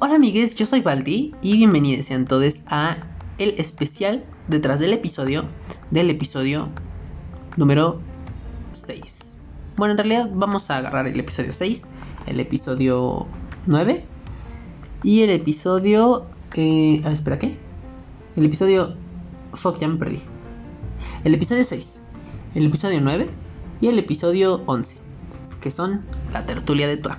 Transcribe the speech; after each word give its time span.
Hola 0.00 0.14
amigues, 0.14 0.54
yo 0.54 0.64
soy 0.64 0.80
Baldi 0.80 1.34
y 1.42 1.56
bienvenidos 1.56 2.06
sean 2.06 2.24
todos 2.24 2.60
a 2.68 2.98
el 3.38 3.58
especial 3.58 4.24
detrás 4.46 4.78
del 4.78 4.92
episodio 4.92 5.46
del 5.90 6.08
episodio 6.08 6.68
número 7.56 8.00
6. 8.74 9.40
Bueno, 9.76 9.92
en 9.92 9.98
realidad 9.98 10.30
vamos 10.32 10.70
a 10.70 10.76
agarrar 10.76 11.08
el 11.08 11.18
episodio 11.18 11.52
6, 11.52 11.84
el 12.28 12.38
episodio 12.38 13.26
9 13.66 14.04
y 15.02 15.22
el 15.22 15.30
episodio... 15.30 16.26
Eh, 16.54 17.02
ah, 17.04 17.10
espera, 17.10 17.40
¿qué? 17.40 17.56
El 18.36 18.46
episodio... 18.46 18.94
Fuck, 19.54 19.80
ya 19.80 19.88
me 19.88 19.96
perdí. 19.96 20.22
El 21.24 21.34
episodio 21.34 21.64
6, 21.64 22.00
el 22.54 22.66
episodio 22.66 23.00
9 23.00 23.28
y 23.80 23.88
el 23.88 23.98
episodio 23.98 24.62
11, 24.66 24.96
que 25.60 25.72
son 25.72 26.04
la 26.32 26.46
tertulia 26.46 26.86
de 26.86 26.98
Tua, 26.98 27.18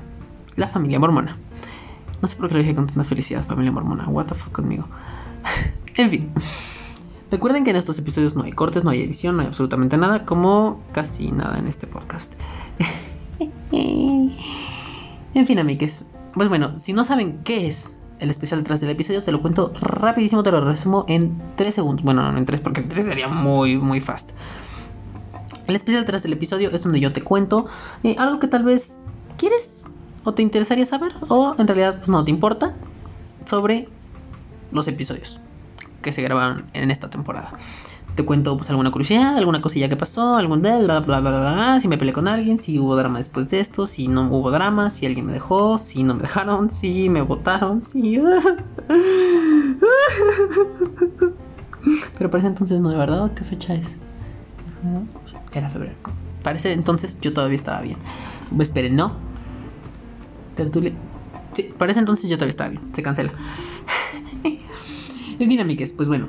la 0.56 0.70
familia 0.70 0.98
mormona. 0.98 1.38
No 2.22 2.28
sé 2.28 2.36
por 2.36 2.48
qué 2.48 2.56
lo 2.56 2.60
dije 2.60 2.76
con 2.76 2.88
tanta 2.88 3.04
felicidad, 3.04 3.46
familia 3.46 3.72
mormona. 3.72 4.08
What 4.08 4.28
the 4.28 4.36
fuck 4.36 4.52
conmigo. 4.52 4.86
en 5.96 6.10
fin. 6.10 6.32
Recuerden 7.32 7.64
que 7.64 7.70
en 7.70 7.76
estos 7.76 8.00
episodios 8.00 8.36
no 8.36 8.44
hay 8.44 8.52
cortes, 8.52 8.84
no 8.84 8.90
hay 8.90 9.02
edición, 9.02 9.36
no 9.36 9.42
hay 9.42 9.48
absolutamente 9.48 9.98
nada, 9.98 10.26
como 10.26 10.82
casi 10.92 11.32
nada 11.32 11.60
en 11.60 11.68
este 11.68 11.86
podcast. 11.86 12.34
en 13.72 15.46
fin, 15.46 15.60
amigues. 15.60 16.06
Pues 16.34 16.50
bueno, 16.50 16.80
si 16.80 16.94
no 16.94 17.04
saben 17.04 17.44
qué 17.44 17.68
es 17.68 17.94
el 18.20 18.30
especial 18.30 18.62
detrás 18.62 18.82
del 18.82 18.90
episodio, 18.90 19.24
te 19.24 19.32
lo 19.32 19.42
cuento 19.42 19.72
rapidísimo, 19.80 20.44
te 20.44 20.52
lo 20.52 20.62
resumo 20.62 21.06
en 21.08 21.40
3 21.56 21.74
segundos. 21.74 22.04
Bueno, 22.04 22.32
no 22.32 22.38
en 22.38 22.46
3 22.46 22.62
porque 22.62 22.82
en 22.82 22.90
3 22.90 23.06
sería 23.06 23.28
muy, 23.28 23.78
muy 23.78 24.02
fast. 24.02 24.32
El 25.68 25.76
especial 25.76 26.02
detrás 26.02 26.24
del 26.24 26.34
episodio 26.34 26.72
es 26.72 26.82
donde 26.84 27.00
yo 27.00 27.14
te 27.14 27.22
cuento 27.22 27.68
eh, 28.04 28.16
algo 28.18 28.40
que 28.40 28.48
tal 28.48 28.64
vez 28.64 28.98
quieres 29.38 29.79
o 30.24 30.34
te 30.34 30.42
interesaría 30.42 30.86
saber 30.86 31.14
o 31.28 31.56
en 31.58 31.68
realidad 31.68 31.98
pues, 31.98 32.10
no 32.10 32.24
te 32.24 32.32
importa 32.32 32.74
sobre 33.46 33.90
los 34.72 34.88
episodios 34.88 35.40
que 36.02 36.14
se 36.14 36.22
grabaron 36.22 36.66
en 36.74 36.92
esta 36.92 37.10
temporada. 37.10 37.52
Te 38.16 38.26
cuento 38.26 38.58
pues 38.58 38.70
alguna 38.70 38.92
curiosidad, 38.92 39.38
alguna 39.38 39.62
cosilla 39.62 39.88
que 39.88 39.96
pasó, 39.96 40.36
algún 40.36 40.62
de 40.62 40.84
bla 40.84 41.00
bla 41.00 41.22
bla 41.22 41.32
bla, 41.32 41.80
si 41.80 41.88
me 41.88 41.98
peleé 41.98 42.14
con 42.14 42.28
alguien, 42.28 42.60
si 42.60 42.78
hubo 42.80 42.96
drama 42.96 43.20
después 43.20 43.50
de 43.50 43.62
esto, 43.62 43.88
si 43.88 44.08
no 44.08 44.30
hubo 44.30 44.52
drama, 44.52 44.90
si 44.90 45.06
alguien 45.06 45.26
me 45.28 45.34
dejó, 45.34 45.78
si 45.78 46.04
no 46.04 46.16
me 46.16 46.24
dejaron, 46.24 46.70
si 46.70 47.08
me 47.10 47.22
votaron, 47.22 47.82
si 47.82 48.20
Pero 52.18 52.30
parece 52.30 52.48
entonces 52.48 52.80
no 52.82 52.90
de 52.90 52.98
verdad, 52.98 53.32
¿qué 53.36 53.44
fecha 53.46 53.74
es? 53.74 53.98
Era 55.54 55.70
febrero. 55.70 55.96
Parece 56.44 56.74
entonces 56.74 57.18
yo 57.22 57.34
todavía 57.34 57.56
estaba 57.56 57.82
bien. 57.82 57.98
Esperen, 58.60 58.96
no. 58.96 59.29
Tertulia. 60.60 60.92
Sí, 61.54 61.74
parece 61.78 62.00
entonces 62.00 62.30
yo 62.30 62.36
todavía 62.36 62.52
estaba 62.52 62.70
bien. 62.70 62.82
Se 62.94 63.02
cancela. 63.02 63.32
en 64.44 65.48
fin, 65.48 65.60
amigues, 65.60 65.94
pues 65.94 66.10
bueno. 66.10 66.28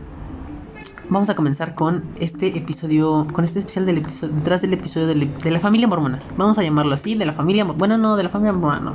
Vamos 1.09 1.29
a 1.29 1.35
comenzar 1.35 1.75
con 1.75 2.05
este 2.21 2.57
episodio, 2.57 3.27
con 3.33 3.45
este 3.45 3.59
especial 3.59 3.85
del 3.85 3.99
episodio, 3.99 4.33
detrás 4.37 4.63
del 4.63 4.73
episodio 4.73 5.09
de, 5.09 5.51
la 5.51 5.59
familia 5.59 5.89
mormona. 5.89 6.23
Vamos 6.37 6.57
a 6.59 6.63
llamarlo 6.63 6.95
así, 6.95 7.17
de 7.17 7.27
la 7.27 7.33
familia, 7.33 7.65
bueno, 7.65 7.99
no, 7.99 8.17
de 8.17 8.23
la 8.23 8.29
familia 8.29 8.53
mormona, 8.53 8.81
no. 8.81 8.95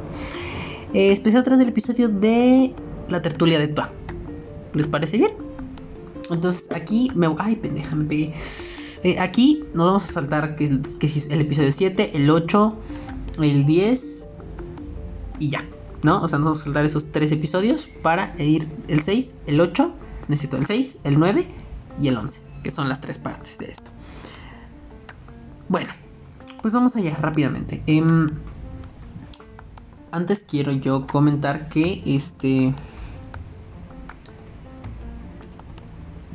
Eh, 0.93 1.11
especial 1.11 1.43
detrás 1.43 1.59
del 1.59 1.67
episodio 1.67 2.07
de 2.07 2.73
la 3.09 3.21
tertulia 3.21 3.59
de 3.59 3.67
Tua. 3.67 3.91
¿Les 4.73 4.87
parece 4.87 5.17
bien? 5.17 5.31
Entonces 6.31 6.65
aquí 6.73 7.11
me... 7.13 7.27
Ay, 7.37 7.57
pendeja, 7.57 7.93
me 7.93 8.05
pegué. 8.05 8.33
Eh, 9.03 9.19
aquí 9.19 9.65
nos 9.73 9.85
vamos 9.85 10.09
a 10.09 10.13
saltar 10.13 10.55
que, 10.55 10.79
que 10.97 11.11
el 11.29 11.41
episodio 11.41 11.73
7, 11.73 12.11
el 12.13 12.29
8, 12.29 12.75
el 13.41 13.65
10 13.65 14.14
y 15.39 15.49
ya. 15.49 15.65
¿No? 16.03 16.21
O 16.21 16.27
sea, 16.27 16.37
nos 16.37 16.45
vamos 16.45 16.61
a 16.61 16.63
saltar 16.65 16.85
esos 16.85 17.11
tres 17.11 17.31
episodios 17.31 17.87
para 18.03 18.35
ir 18.37 18.67
el 18.87 19.01
6, 19.01 19.33
el 19.47 19.59
8, 19.59 19.91
necesito 20.27 20.57
el 20.57 20.65
6, 20.65 20.97
el 21.03 21.17
9 21.17 21.47
y 21.99 22.07
el 22.07 22.17
11, 22.17 22.39
que 22.63 22.69
son 22.69 22.89
las 22.89 23.01
tres 23.01 23.17
partes 23.17 23.57
de 23.57 23.71
esto. 23.71 23.89
Bueno, 25.67 25.91
pues 26.61 26.73
vamos 26.73 26.95
allá 26.95 27.15
rápidamente. 27.15 27.81
Em, 27.87 28.29
antes 30.11 30.43
quiero 30.43 30.71
yo 30.71 31.07
comentar 31.07 31.69
que 31.69 32.03
este... 32.05 32.73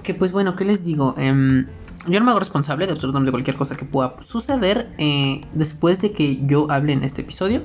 Que 0.02 0.14
pues 0.14 0.32
bueno, 0.32 0.56
¿qué 0.56 0.64
les 0.64 0.82
digo? 0.82 1.14
Em, 1.16 1.66
yo 2.06 2.18
no 2.18 2.24
me 2.24 2.30
hago 2.30 2.40
responsable 2.40 2.86
de 2.86 2.92
absolutamente 2.92 3.30
cualquier 3.30 3.56
cosa 3.56 3.76
que 3.76 3.84
pueda 3.84 4.16
suceder 4.22 4.92
eh, 4.98 5.42
después 5.52 6.00
de 6.00 6.12
que 6.12 6.44
yo 6.46 6.70
hable 6.70 6.92
en 6.92 7.04
este 7.04 7.22
episodio. 7.22 7.62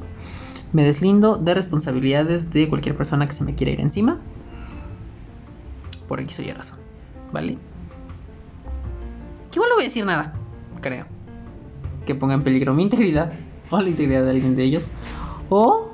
Me 0.75 0.83
deslindo 0.83 1.37
de 1.37 1.53
responsabilidades 1.53 2.51
de 2.51 2.67
cualquier 2.67 2.97
persona 2.97 3.25
que 3.29 3.33
se 3.33 3.45
me 3.45 3.55
quiera 3.55 3.71
ir 3.71 3.79
encima. 3.79 4.19
Por 6.09 6.19
aquí 6.19 6.33
soy 6.33 6.51
razón. 6.51 6.79
¿Vale? 7.31 7.57
Igual 9.53 9.69
no 9.69 9.75
voy 9.75 9.85
a 9.85 9.87
decir 9.87 10.05
nada, 10.05 10.33
creo. 10.81 11.05
Que 12.05 12.13
ponga 12.13 12.33
en 12.33 12.43
peligro 12.43 12.73
mi 12.73 12.83
integridad 12.83 13.31
o 13.69 13.79
la 13.79 13.87
integridad 13.87 14.25
de 14.25 14.31
alguien 14.31 14.53
de 14.57 14.65
ellos. 14.65 14.89
O 15.47 15.91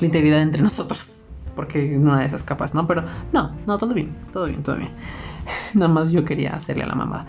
la 0.00 0.06
integridad 0.06 0.42
entre 0.42 0.60
nosotros. 0.60 1.14
Porque 1.54 1.96
una 1.96 2.18
de 2.18 2.26
esas 2.26 2.42
capas, 2.42 2.74
¿no? 2.74 2.88
Pero 2.88 3.04
no, 3.32 3.54
no, 3.68 3.78
todo 3.78 3.94
bien, 3.94 4.16
todo 4.32 4.46
bien, 4.46 4.64
todo 4.64 4.78
bien. 4.78 4.90
Nada 5.74 5.92
más 5.92 6.10
yo 6.10 6.24
quería 6.24 6.56
hacerle 6.56 6.82
a 6.82 6.88
la 6.88 6.96
mamada. 6.96 7.24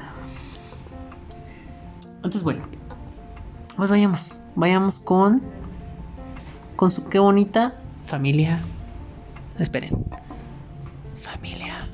Entonces, 2.16 2.42
bueno. 2.42 2.64
Pues 3.76 3.92
vayamos. 3.92 4.36
Vayamos 4.56 5.00
con. 5.00 5.57
Con 6.78 6.92
su 6.92 7.04
qué 7.06 7.18
bonita 7.18 7.74
familia. 8.06 8.62
Esperen. 9.58 10.06
Familia. 11.20 11.88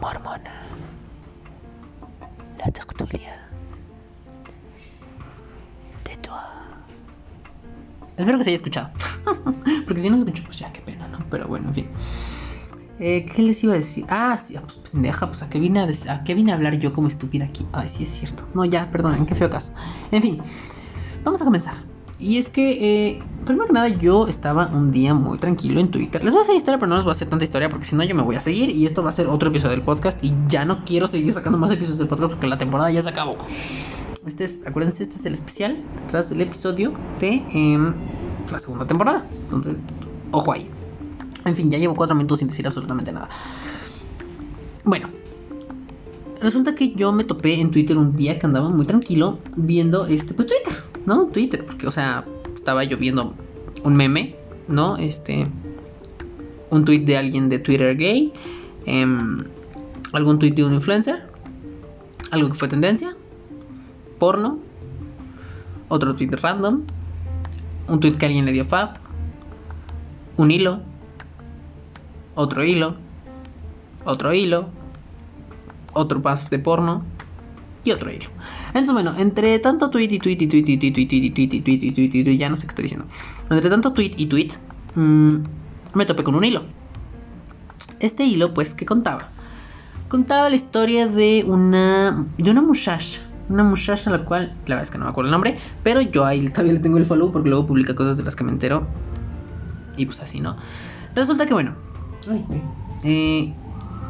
Mormona. 0.00 0.62
La 2.58 2.70
tertulia. 2.70 3.40
De 6.04 6.16
tu. 6.18 6.30
Espero 8.16 8.38
que 8.38 8.44
se 8.44 8.50
haya 8.50 8.56
escuchado. 8.56 8.90
Porque 9.84 10.00
si 10.00 10.08
no 10.08 10.14
se 10.14 10.20
escuchó, 10.20 10.44
pues 10.44 10.60
ya 10.60 10.72
qué 10.72 10.80
pena, 10.80 11.08
¿no? 11.08 11.18
Pero 11.28 11.48
bueno, 11.48 11.66
en 11.70 11.74
fin. 11.74 11.88
Eh, 13.00 13.26
¿Qué 13.26 13.42
les 13.42 13.64
iba 13.64 13.74
a 13.74 13.78
decir? 13.78 14.06
Ah, 14.08 14.38
sí, 14.38 14.56
pues 14.60 14.76
pendeja, 14.92 15.26
pues 15.26 15.42
a 15.42 15.48
qué, 15.48 15.58
vine 15.58 15.80
a, 15.80 16.12
a 16.12 16.22
qué 16.22 16.34
vine 16.34 16.52
a 16.52 16.54
hablar 16.54 16.78
yo 16.78 16.92
como 16.92 17.08
estúpida 17.08 17.46
aquí. 17.46 17.66
Ay, 17.72 17.88
sí 17.88 18.04
es 18.04 18.10
cierto. 18.10 18.46
No, 18.54 18.64
ya, 18.64 18.88
perdonen, 18.92 19.26
qué 19.26 19.34
feo 19.34 19.50
caso. 19.50 19.72
En 20.12 20.22
fin, 20.22 20.40
vamos 21.24 21.42
a 21.42 21.44
comenzar. 21.44 21.95
Y 22.18 22.38
es 22.38 22.48
que, 22.48 23.10
eh, 23.10 23.22
primero 23.44 23.66
que 23.66 23.74
nada, 23.74 23.88
yo 23.88 24.26
estaba 24.26 24.68
un 24.68 24.90
día 24.90 25.12
muy 25.12 25.36
tranquilo 25.36 25.80
en 25.80 25.90
Twitter. 25.90 26.24
Les 26.24 26.32
voy 26.32 26.40
a 26.40 26.42
hacer 26.42 26.56
historia, 26.56 26.78
pero 26.78 26.88
no 26.88 26.94
les 26.96 27.04
voy 27.04 27.10
a 27.10 27.12
hacer 27.12 27.28
tanta 27.28 27.44
historia 27.44 27.68
porque 27.68 27.84
si 27.84 27.94
no 27.94 28.04
yo 28.04 28.14
me 28.14 28.22
voy 28.22 28.36
a 28.36 28.40
seguir 28.40 28.70
y 28.70 28.86
esto 28.86 29.02
va 29.02 29.10
a 29.10 29.12
ser 29.12 29.26
otro 29.26 29.50
episodio 29.50 29.72
del 29.72 29.82
podcast 29.82 30.22
y 30.24 30.32
ya 30.48 30.64
no 30.64 30.82
quiero 30.84 31.06
seguir 31.06 31.32
sacando 31.34 31.58
más 31.58 31.70
episodios 31.70 31.98
del 31.98 32.08
podcast 32.08 32.32
porque 32.32 32.46
la 32.46 32.56
temporada 32.58 32.90
ya 32.90 33.02
se 33.02 33.08
acabó. 33.10 33.36
Este 34.26 34.44
es, 34.44 34.66
acuérdense, 34.66 35.04
este 35.04 35.16
es 35.16 35.26
el 35.26 35.34
especial 35.34 35.84
detrás 36.00 36.30
del 36.30 36.40
episodio 36.40 36.94
de 37.20 37.44
em, 37.52 37.94
la 38.50 38.58
segunda 38.58 38.86
temporada. 38.86 39.24
Entonces, 39.44 39.84
ojo 40.32 40.52
ahí. 40.52 40.68
En 41.44 41.54
fin, 41.54 41.70
ya 41.70 41.78
llevo 41.78 41.94
cuatro 41.94 42.16
minutos 42.16 42.40
sin 42.40 42.48
decir 42.48 42.66
absolutamente 42.66 43.12
nada. 43.12 43.28
Bueno, 44.84 45.10
resulta 46.40 46.74
que 46.74 46.92
yo 46.94 47.12
me 47.12 47.24
topé 47.24 47.60
en 47.60 47.70
Twitter 47.70 47.96
un 47.96 48.16
día 48.16 48.38
que 48.38 48.46
andaba 48.46 48.68
muy 48.68 48.86
tranquilo 48.86 49.38
viendo 49.54 50.06
este, 50.06 50.34
pues 50.34 50.48
Twitter, 50.48 50.75
¿no? 51.06 51.26
Twitter, 51.26 51.64
porque, 51.64 51.86
o 51.86 51.92
sea, 51.92 52.24
estaba 52.54 52.84
yo 52.84 52.98
viendo 52.98 53.34
un 53.84 53.96
meme, 53.96 54.36
¿no? 54.68 54.96
Este, 54.96 55.46
un 56.70 56.84
tweet 56.84 57.04
de 57.04 57.16
alguien 57.16 57.48
de 57.48 57.58
Twitter 57.58 57.96
gay, 57.96 58.32
em, 58.84 59.44
algún 60.12 60.38
tweet 60.38 60.52
de 60.52 60.64
un 60.64 60.74
influencer, 60.74 61.22
algo 62.30 62.48
que 62.48 62.54
fue 62.54 62.68
tendencia, 62.68 63.16
porno, 64.18 64.58
otro 65.88 66.14
tweet 66.16 66.30
random, 66.30 66.82
un 67.88 68.00
tweet 68.00 68.14
que 68.14 68.26
alguien 68.26 68.44
le 68.44 68.52
dio 68.52 68.64
fab, 68.64 68.98
un 70.36 70.50
hilo, 70.50 70.80
otro 72.34 72.64
hilo, 72.64 72.96
otro 74.04 74.34
hilo, 74.34 74.68
otro 75.92 76.20
paso 76.20 76.48
de 76.50 76.58
porno 76.58 77.04
y 77.84 77.92
otro 77.92 78.10
hilo. 78.10 78.35
Entonces, 78.76 78.92
bueno, 78.92 79.18
entre 79.18 79.58
tanto 79.58 79.88
tweet 79.88 80.08
y 80.10 80.18
tweet 80.18 80.36
y 80.38 80.46
tweet 80.48 80.64
y 80.66 80.76
tweet 80.76 80.86
y 80.86 80.90
tweet 80.90 81.06
y 81.08 81.30
tweet 81.30 81.48
y 81.50 81.60
tweet 81.62 81.78
y 81.80 81.92
tweet 81.92 82.10
y 82.12 82.24
tweet, 82.24 82.36
ya 82.36 82.50
no 82.50 82.58
sé 82.58 82.64
qué 82.64 82.68
estoy 82.68 82.82
diciendo. 82.82 83.06
Entre 83.48 83.70
tanto 83.70 83.94
tweet 83.94 84.12
y 84.18 84.26
tweet, 84.26 84.50
me 84.94 86.04
topé 86.04 86.22
con 86.22 86.34
un 86.34 86.44
hilo. 86.44 86.64
Este 88.00 88.24
hilo, 88.24 88.52
pues, 88.52 88.74
¿qué 88.74 88.84
contaba? 88.84 89.30
Contaba 90.10 90.50
la 90.50 90.56
historia 90.56 91.08
de 91.08 91.42
una 91.46 92.26
de 92.36 92.50
una 92.50 92.60
muchacha, 92.60 93.18
una 93.48 93.64
muchacha 93.64 94.10
a 94.10 94.18
la 94.18 94.24
cual, 94.26 94.54
la 94.66 94.74
verdad 94.74 94.82
es 94.82 94.90
que 94.90 94.98
no 94.98 95.06
me 95.06 95.10
acuerdo 95.10 95.28
el 95.28 95.32
nombre, 95.32 95.58
pero 95.82 96.02
yo 96.02 96.26
ahí 96.26 96.46
todavía 96.50 96.74
le 96.74 96.80
tengo 96.80 96.98
el 96.98 97.06
follow 97.06 97.32
porque 97.32 97.48
luego 97.48 97.66
publica 97.66 97.94
cosas 97.94 98.18
de 98.18 98.24
las 98.24 98.36
que 98.36 98.44
me 98.44 98.52
entero. 98.52 98.86
Y 99.96 100.04
pues 100.04 100.20
así, 100.20 100.38
¿no? 100.38 100.54
Resulta 101.14 101.46
que 101.46 101.54
bueno, 101.54 101.72
eh, 103.04 103.54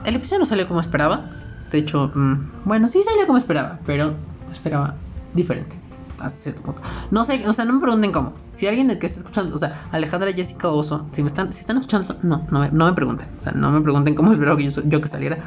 el 0.04 0.16
episodio 0.16 0.40
no 0.40 0.44
salió 0.44 0.66
como 0.66 0.80
esperaba. 0.80 1.30
De 1.70 1.78
hecho, 1.78 2.10
mm, 2.12 2.64
bueno, 2.64 2.88
sí 2.88 3.00
salió 3.04 3.26
como 3.26 3.38
esperaba, 3.38 3.78
pero 3.86 4.16
esperaba 4.52 4.94
diferente. 5.34 5.76
hasta 6.18 6.38
cierto 6.38 6.62
punto. 6.62 6.82
No 7.10 7.24
sé, 7.24 7.46
o 7.46 7.52
sea, 7.52 7.64
no 7.64 7.74
me 7.74 7.80
pregunten 7.80 8.12
cómo. 8.12 8.32
Si 8.54 8.66
alguien 8.66 8.88
que 8.98 9.06
está 9.06 9.18
escuchando, 9.18 9.54
o 9.54 9.58
sea, 9.58 9.86
Alejandra 9.92 10.32
Jessica 10.32 10.68
Oso, 10.68 11.06
si 11.12 11.22
me 11.22 11.28
están, 11.28 11.52
si 11.52 11.60
están 11.60 11.76
escuchando, 11.76 12.16
no, 12.22 12.46
no 12.50 12.60
me, 12.60 12.70
no 12.70 12.86
me 12.86 12.92
pregunten. 12.92 13.28
O 13.40 13.42
sea, 13.42 13.52
no 13.52 13.70
me 13.70 13.80
pregunten 13.80 14.14
cómo 14.14 14.32
espero 14.34 14.56
que 14.56 14.70
yo, 14.70 15.00
que 15.00 15.08
saliera. 15.08 15.38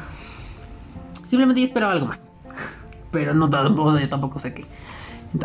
Simplemente 1.24 1.60
yo 1.60 1.66
esperaba 1.66 1.92
algo 1.92 2.06
más. 2.06 2.30
Pero 3.10 3.34
no 3.34 3.50
tampoco, 3.50 3.98
yo 3.98 4.08
tampoco 4.08 4.38
sé 4.38 4.54
qué. 4.54 4.64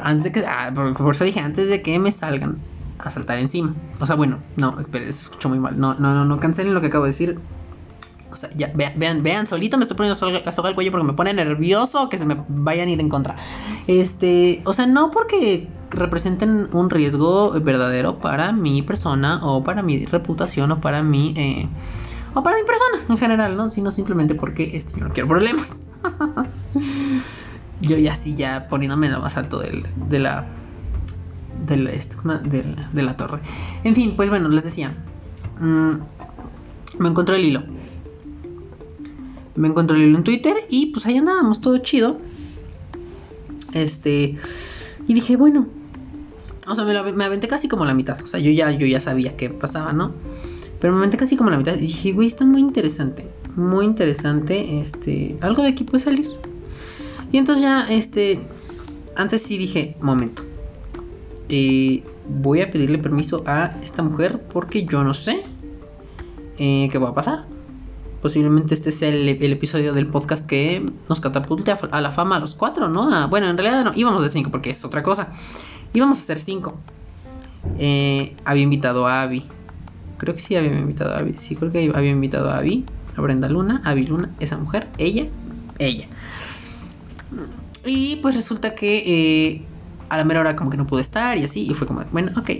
Antes 0.02 0.24
de 0.24 0.31
que, 0.31 0.46
ah, 0.46 0.72
por, 0.74 1.16
eso 1.16 1.24
dije, 1.24 1.40
antes 1.40 1.68
de 1.68 1.81
que 1.81 1.98
me 2.00 2.12
salgan 2.12 2.57
a 3.00 3.10
saltar 3.10 3.38
encima. 3.40 3.74
O 4.00 4.06
sea, 4.06 4.16
bueno, 4.16 4.40
no, 4.56 4.80
espere, 4.80 5.12
se 5.13 5.24
escuchó 5.24 5.50
muy 5.50 5.60
mal. 5.60 5.80
No, 5.80 5.96
no, 5.96 6.13
no, 6.13 6.25
no 6.25 6.40
cancelen 6.40 6.74
lo 6.74 6.81
que 6.81 6.88
acabo 6.88 7.06
de 7.06 7.12
decir. 7.12 7.40
O 8.35 8.37
sea, 8.37 8.49
ya, 8.57 8.69
vean, 8.75 9.23
vean, 9.23 9.47
solito 9.47 9.77
me 9.77 9.85
estoy 9.85 9.95
poniendo 9.95 10.19
la 10.43 10.51
soga 10.51 10.67
al 10.67 10.75
cuello 10.75 10.91
porque 10.91 11.07
me 11.07 11.13
pone 11.13 11.33
nervioso 11.33 12.09
que 12.09 12.17
se 12.17 12.25
me 12.25 12.43
vayan 12.49 12.89
a 12.89 12.91
ir 12.91 12.99
en 12.99 13.07
contra. 13.07 13.37
Este, 13.87 14.61
o 14.65 14.73
sea, 14.73 14.87
no 14.87 15.09
porque 15.09 15.69
representen 15.89 16.67
un 16.73 16.89
riesgo 16.89 17.51
verdadero 17.61 18.19
para 18.19 18.51
mi 18.51 18.81
persona 18.81 19.39
o 19.41 19.63
para 19.63 19.83
mi 19.83 20.05
reputación 20.05 20.69
o 20.73 20.81
para 20.81 21.01
mi, 21.01 21.33
eh, 21.37 21.69
o 22.33 22.43
para 22.43 22.57
mi 22.57 22.63
persona 22.63 23.05
en 23.07 23.17
general, 23.17 23.55
¿no? 23.55 23.69
Sino 23.69 23.89
simplemente 23.89 24.35
porque 24.35 24.71
este, 24.73 24.99
yo 24.99 25.07
no 25.07 25.13
quiero 25.13 25.29
problemas. 25.29 25.73
yo 27.79 27.95
ya 27.95 28.15
sí, 28.15 28.35
ya 28.35 28.67
poniéndome 28.67 29.07
en 29.07 29.13
lo 29.13 29.21
más 29.21 29.37
alto 29.37 29.59
del, 29.59 29.85
de 30.09 30.19
la 30.19 30.45
de 31.65 31.77
la, 31.77 32.37
de, 32.39 33.01
la 33.01 33.15
torre. 33.15 33.39
En 33.85 33.95
fin, 33.95 34.17
pues 34.17 34.29
bueno, 34.29 34.49
les 34.49 34.65
decía. 34.65 34.93
Mmm, 35.57 35.93
me 36.99 37.09
encontré 37.09 37.35
el 37.37 37.45
hilo 37.45 37.75
me 39.56 39.69
hilo 39.69 40.18
en 40.18 40.24
Twitter 40.24 40.54
y 40.69 40.88
pues 40.88 41.06
ahí 41.06 41.18
andábamos, 41.18 41.62
todo 41.62 41.78
chido. 41.80 42.18
Este, 43.74 44.36
y 45.07 45.13
dije, 45.13 45.36
bueno, 45.36 45.68
o 46.68 46.75
sea, 46.75 46.84
me, 46.84 47.13
me, 47.13 47.24
aventé 47.24 47.48
casi 47.48 47.68
como 47.68 47.86
la 47.86 47.94
mitad. 47.94 48.22
O 48.22 48.28
sea, 48.28 48.40
yo 48.40 48.52
ya, 48.52 48.72
yo 48.72 48.86
ya 48.86 49.00
sabía 49.00 49.36
qué 49.38 49.50
pasaba, 49.50 49.94
¿no? 49.94 50.13
Pero 50.80 50.94
me 50.94 51.00
aventé 51.00 51.18
casi 51.18 51.38
como 51.38 51.50
la 51.50 51.57
mitad. 51.57 51.75
Y 51.75 51.81
dije, 51.81 52.12
güey, 52.12 52.28
está 52.28 52.46
muy 52.46 52.62
interesante. 52.62 53.25
Muy 53.56 53.86
interesante. 53.86 54.81
Este, 54.81 55.38
algo 55.42 55.63
de 55.63 55.69
aquí 55.69 55.84
puede 55.84 56.04
salir. 56.04 56.30
Y 57.31 57.38
entonces 57.38 57.63
ya, 57.63 57.88
este, 57.90 58.42
antes 59.16 59.42
sí 59.42 59.57
dije, 59.57 59.96
momento. 60.02 60.44
Eh, 61.50 62.04
voy 62.28 62.62
a 62.62 62.72
pedirle 62.72 62.98
permiso 62.98 63.44
a 63.46 63.78
esta 63.84 64.02
mujer 64.02 64.42
porque 64.52 64.86
yo 64.86 65.04
no 65.04 65.13
sé 65.13 65.44
eh, 66.57 66.90
qué 66.92 66.98
va 66.98 67.10
a 67.10 67.13
pasar 67.13 67.55
posiblemente 68.21 68.73
este 68.73 68.91
sea 68.91 69.09
el, 69.09 69.27
episodio 69.29 69.94
del 69.94 70.07
podcast 70.07 70.45
que 70.45 70.85
nos 71.09 71.19
catapulte 71.19 71.71
a, 71.71 72.01
la 72.01 72.12
fama 72.12 72.38
a 72.38 72.39
los 72.39 72.56
cuatro, 72.56 72.89
¿no? 72.89 73.29
bueno, 73.29 73.50
en 73.50 73.57
realidad 73.57 73.83
no, 73.83 73.91
íbamos 73.95 74.23
de 74.23 74.31
cinco 74.31 74.51
porque 74.51 74.71
es 74.71 74.83
otra 74.83 75.03
cosa. 75.03 75.29
Íbamos 75.94 76.19
a 76.19 76.21
hacer 76.21 76.38
cinco. 76.38 76.77
Eh, 77.77 78.35
había 78.45 78.63
invitado 78.63 79.07
a 79.07 79.21
Abby. 79.21 79.45
Creo 80.17 80.33
que 80.33 80.39
sí 80.39 80.56
había 80.56 80.77
invitado 80.77 81.13
a 81.13 81.17
Abby. 81.19 81.33
Sí, 81.38 81.56
creo 81.56 81.71
que 81.71 81.91
había 81.94 82.12
invitado 82.12 82.50
a 82.50 82.57
Abby, 82.57 82.85
a 83.15 83.21
Brenda 83.21 83.50
Luna, 83.50 83.81
Abby 83.85 84.06
Luna, 84.06 84.31
esa 84.39 84.57
mujer, 84.57 84.88
ella, 84.97 85.27
ella. 85.79 86.07
Y 87.85 88.18
pues 88.18 88.35
resulta 88.35 88.75
que 88.75 89.03
eh, 89.06 89.65
a 90.09 90.18
la 90.18 90.23
mera 90.23 90.39
hora 90.39 90.56
como 90.56 90.69
que 90.69 90.77
no 90.77 90.88
pude 90.88 91.01
estar 91.01 91.38
y 91.38 91.44
así. 91.44 91.69
Y 91.69 91.73
fue 91.73 91.88
como, 91.88 92.03
bueno, 92.11 92.31
ok. 92.38 92.51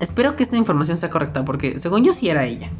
Espero 0.00 0.34
que 0.34 0.42
esta 0.42 0.56
información 0.56 0.96
sea 0.96 1.10
correcta 1.10 1.44
porque 1.44 1.78
según 1.78 2.04
yo 2.04 2.12
sí 2.12 2.28
era 2.28 2.46
ella. 2.46 2.70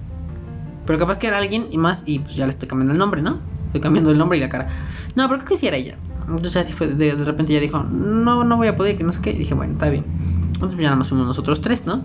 Pero 0.91 0.99
capaz 0.99 1.19
que 1.19 1.29
era 1.29 1.39
alguien 1.39 1.69
y 1.71 1.79
más, 1.79 2.03
y 2.05 2.19
pues 2.19 2.35
ya 2.35 2.47
le 2.47 2.51
estoy 2.51 2.69
cambiando 2.69 2.93
el 2.93 2.99
nombre, 2.99 3.23
¿no? 3.23 3.39
Estoy 3.67 3.81
cambiando 3.81 4.11
el 4.11 4.19
nombre 4.19 4.39
y 4.39 4.41
la 4.41 4.49
cara. 4.49 4.67
No, 5.15 5.29
pero 5.29 5.39
creo 5.39 5.51
que 5.51 5.57
sí 5.57 5.69
era 5.69 5.77
ella. 5.77 5.97
Entonces 6.27 6.53
ya 6.53 6.65
fue, 6.75 6.89
de, 6.89 7.15
repente 7.25 7.53
ya 7.53 7.61
dijo, 7.61 7.79
no, 7.79 8.43
no 8.43 8.57
voy 8.57 8.67
a 8.67 8.77
poder, 8.77 8.99
que 8.99 9.05
no 9.05 9.13
sé 9.13 9.21
qué. 9.23 9.31
Y 9.31 9.39
dije, 9.39 9.55
bueno, 9.55 9.75
está 9.75 9.89
bien. 9.89 10.05
Entonces 10.53 10.77
ya 10.77 10.87
nada 10.87 10.97
más 10.97 11.07
somos 11.07 11.29
nosotros 11.29 11.61
tres, 11.61 11.87
¿no? 11.87 12.03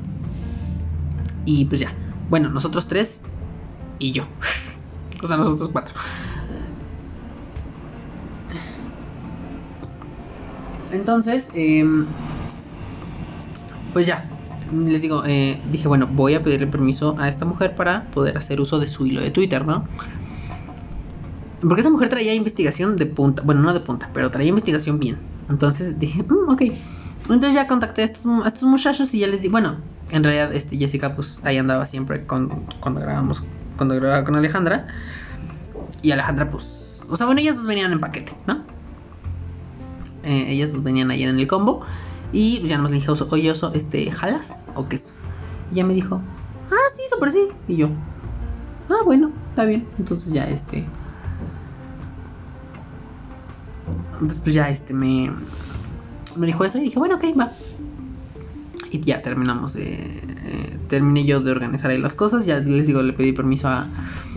Y 1.45 1.65
pues 1.65 1.81
ya. 1.81 1.95
Bueno, 2.29 2.49
nosotros 2.49 2.85
tres 2.85 3.23
y 3.97 4.11
yo. 4.11 4.27
o 5.23 5.25
sea, 5.25 5.37
nosotros 5.37 5.69
cuatro. 5.73 5.95
Entonces, 10.91 11.49
eh, 11.55 11.83
pues 13.93 14.05
ya, 14.05 14.29
les 14.71 15.01
digo, 15.01 15.23
eh, 15.25 15.61
dije, 15.69 15.87
bueno, 15.87 16.07
voy 16.07 16.33
a 16.33 16.43
pedirle 16.43 16.67
permiso 16.67 17.15
a 17.19 17.29
esta 17.29 17.45
mujer 17.45 17.75
para 17.75 18.05
poder 18.11 18.37
hacer 18.37 18.59
uso 18.59 18.79
de 18.79 18.87
su 18.87 19.05
hilo 19.05 19.21
de 19.21 19.31
Twitter, 19.31 19.65
¿no? 19.65 19.87
Porque 21.61 21.81
esa 21.81 21.89
mujer 21.89 22.09
traía 22.09 22.33
investigación 22.33 22.95
de 22.95 23.05
punta, 23.05 23.41
bueno, 23.43 23.61
no 23.61 23.73
de 23.73 23.79
punta, 23.79 24.09
pero 24.13 24.29
traía 24.31 24.49
investigación 24.49 24.99
bien. 24.99 25.17
Entonces 25.49 25.99
dije, 25.99 26.23
mm, 26.23 26.51
ok. 26.51 26.61
Entonces 27.23 27.53
ya 27.53 27.67
contacté 27.67 28.03
a 28.03 28.05
estos, 28.05 28.63
muchachos 28.63 29.13
y 29.13 29.19
ya 29.19 29.27
les 29.27 29.41
di, 29.41 29.47
bueno, 29.47 29.77
en 30.11 30.23
realidad 30.23 30.53
este 30.53 30.77
Jessica 30.77 31.15
pues 31.15 31.39
ahí 31.43 31.57
andaba 31.57 31.85
siempre 31.85 32.25
con, 32.25 32.49
cuando 32.79 33.01
grabamos, 33.01 33.43
cuando 33.77 33.95
grababa 33.95 34.23
con 34.23 34.35
Alejandra. 34.35 34.87
Y 36.01 36.11
Alejandra 36.11 36.49
pues, 36.49 36.99
o 37.09 37.15
sea, 37.15 37.25
bueno, 37.25 37.41
ellas 37.41 37.55
dos 37.55 37.65
venían 37.65 37.91
en 37.91 37.99
paquete, 37.99 38.33
¿no? 38.45 38.63
Eh, 40.23 40.47
ellas 40.49 40.73
dos 40.73 40.83
venían 40.83 41.09
ayer 41.09 41.29
en 41.29 41.39
el 41.39 41.47
combo. 41.47 41.85
Y 42.35 42.67
ya 42.67 42.77
nos 42.77 42.91
dije, 42.91 43.09
oye, 43.09 43.49
oso, 43.49 43.71
este, 43.73 44.11
¿jalas 44.11 44.67
o 44.75 44.89
queso? 44.89 45.13
Y 45.71 45.75
ya 45.75 45.85
me 45.85 45.93
dijo, 45.93 46.19
ah, 46.69 46.89
sí, 46.93 47.03
súper 47.09 47.31
sí. 47.31 47.47
Y 47.69 47.77
yo, 47.77 47.87
ah, 48.89 49.03
bueno, 49.05 49.31
está 49.51 49.63
bien. 49.63 49.87
Entonces 49.97 50.33
ya, 50.33 50.43
este. 50.43 50.85
Entonces, 54.15 54.41
pues 54.43 54.53
ya, 54.53 54.69
este, 54.69 54.93
me. 54.93 55.31
Me 56.35 56.45
dijo 56.45 56.65
eso 56.65 56.77
y 56.77 56.81
dije, 56.81 56.99
bueno, 56.99 57.15
ok, 57.15 57.23
va. 57.39 57.53
Y 58.91 58.99
ya 58.99 59.21
terminamos. 59.21 59.77
Eh, 59.77 60.77
terminé 60.89 61.23
yo 61.23 61.39
de 61.39 61.51
organizar 61.51 61.89
ahí 61.89 61.97
las 61.99 62.15
cosas. 62.15 62.45
Ya 62.45 62.59
les 62.59 62.87
digo, 62.87 63.01
le 63.01 63.13
pedí 63.13 63.31
permiso 63.31 63.69
a, 63.69 63.87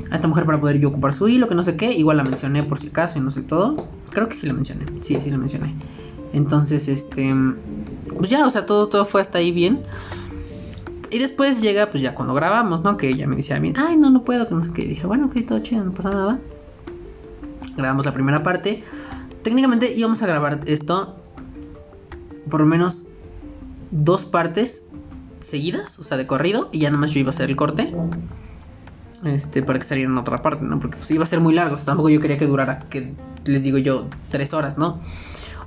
a 0.08 0.14
esta 0.14 0.28
mujer 0.28 0.46
para 0.46 0.60
poder 0.60 0.78
yo 0.78 0.90
ocupar 0.90 1.12
su 1.14 1.26
hilo, 1.26 1.48
que 1.48 1.56
no 1.56 1.64
sé 1.64 1.76
qué. 1.76 1.92
Igual 1.92 2.18
la 2.18 2.22
mencioné 2.22 2.62
por 2.62 2.78
si 2.78 2.86
acaso 2.86 3.18
y 3.18 3.22
no 3.22 3.32
sé 3.32 3.42
todo. 3.42 3.74
Creo 4.12 4.28
que 4.28 4.36
sí 4.36 4.46
la 4.46 4.52
mencioné. 4.52 4.84
Sí, 5.00 5.16
sí 5.16 5.30
la 5.32 5.38
mencioné. 5.38 5.74
Entonces, 6.32 6.88
este, 6.88 7.34
pues 8.16 8.30
ya, 8.30 8.46
o 8.46 8.50
sea, 8.50 8.66
todo, 8.66 8.88
todo 8.88 9.04
fue 9.04 9.20
hasta 9.20 9.38
ahí 9.38 9.52
bien. 9.52 9.82
Y 11.10 11.18
después 11.18 11.60
llega, 11.60 11.90
pues 11.90 12.02
ya 12.02 12.14
cuando 12.14 12.34
grabamos, 12.34 12.82
¿no? 12.82 12.96
Que 12.96 13.08
ella 13.08 13.26
me 13.26 13.36
decía 13.36 13.56
a 13.56 13.60
mí, 13.60 13.72
ay, 13.76 13.96
no, 13.96 14.10
no 14.10 14.24
puedo, 14.24 14.46
que 14.46 14.54
no 14.54 14.62
sé 14.62 14.72
qué. 14.72 14.82
Dije, 14.82 15.06
bueno, 15.06 15.26
ok, 15.26 15.46
todo 15.46 15.60
chido, 15.60 15.84
no 15.84 15.92
pasa 15.92 16.10
nada. 16.10 16.38
Grabamos 17.76 18.04
la 18.04 18.12
primera 18.12 18.42
parte. 18.42 18.84
Técnicamente 19.42 19.94
íbamos 19.94 20.22
a 20.22 20.26
grabar 20.26 20.60
esto 20.66 21.16
por 22.50 22.60
lo 22.60 22.66
menos 22.66 23.04
dos 23.90 24.24
partes 24.24 24.84
seguidas, 25.40 25.98
o 25.98 26.04
sea, 26.04 26.16
de 26.16 26.26
corrido, 26.26 26.68
y 26.72 26.80
ya 26.80 26.90
nada 26.90 27.00
más 27.00 27.12
yo 27.12 27.20
iba 27.20 27.28
a 27.28 27.30
hacer 27.30 27.48
el 27.48 27.56
corte. 27.56 27.94
Este, 29.24 29.62
para 29.62 29.78
que 29.78 29.84
saliera 29.84 30.10
en 30.10 30.18
otra 30.18 30.42
parte, 30.42 30.64
¿no? 30.64 30.78
Porque 30.78 30.96
pues, 30.98 31.10
iba 31.10 31.24
a 31.24 31.26
ser 31.26 31.40
muy 31.40 31.54
largo, 31.54 31.74
o 31.74 31.78
sea, 31.78 31.86
tampoco 31.86 32.08
yo 32.08 32.20
quería 32.20 32.38
que 32.38 32.46
durara, 32.46 32.80
que 32.90 33.14
les 33.44 33.62
digo 33.62 33.78
yo, 33.78 34.06
tres 34.30 34.52
horas, 34.52 34.78
¿no? 34.78 35.00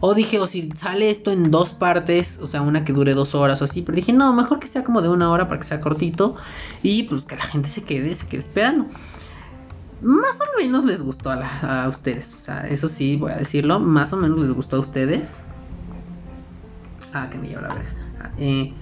O 0.04 0.16
dije, 0.16 0.40
o 0.40 0.48
si 0.48 0.72
sale 0.76 1.12
esto 1.12 1.32
en 1.32 1.52
dos 1.52 1.70
partes, 1.70 2.40
o 2.42 2.48
sea, 2.48 2.64
una 2.64 2.84
que 2.84 2.92
dure 2.92 3.14
dos 3.14 3.36
horas 3.36 3.62
o 3.62 3.66
así. 3.66 3.84
Pero 3.84 3.96
dije, 3.96 4.12
no, 4.12 4.34
mejor 4.34 4.60
que 4.60 4.68
sea 4.68 4.84
como 4.84 5.00
de 5.02 5.10
una 5.10 5.30
hora 5.30 5.48
para 5.48 5.60
que 5.60 5.68
sea 5.68 5.80
cortito. 5.80 6.36
Y 6.82 7.04
pues 7.04 7.24
que 7.24 7.36
la 7.36 7.44
gente 7.44 7.70
se 7.70 7.84
quede, 7.84 8.16
se 8.16 8.26
quede 8.28 8.42
esperando. 8.42 8.88
Más 10.02 10.36
o 10.42 10.60
menos 10.60 10.84
les 10.86 11.04
gustó 11.04 11.30
a, 11.30 11.88
ustedes. 11.88 12.34
O 12.34 12.40
sea, 12.40 12.68
eso 12.68 12.90
sí, 12.90 13.18
voy 13.18 13.32
a 13.32 13.36
decirlo. 13.36 13.80
Más 13.80 14.12
o 14.12 14.18
menos 14.18 14.40
les 14.40 14.52
gustó 14.52 14.78
a 14.78 14.80
ustedes. 14.80 15.44
Ah, 17.14 17.30
que 17.30 17.38
me 17.38 17.50
lleva 17.50 17.62
la 17.62 17.68
verga. 17.76 17.96
Ah, 18.22 18.32
eh, 18.40 18.74